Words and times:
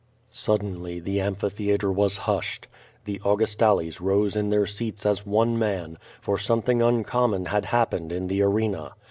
'* 0.15 0.31
Suddenly 0.31 0.99
the 0.99 1.21
amphitheatre 1.21 1.91
was 1.91 2.17
hushed. 2.17 2.67
The 3.05 3.19
Augustales 3.19 3.99
rose 4.01 4.35
in 4.35 4.49
their 4.49 4.65
seats 4.65 5.05
as 5.05 5.27
one 5.27 5.59
man, 5.59 5.95
for 6.19 6.39
something 6.39 6.81
uncommon 6.81 7.45
had 7.45 7.65
happened 7.65 8.11
in 8.11 8.23
the 8.27 8.41
arena. 8.41 8.93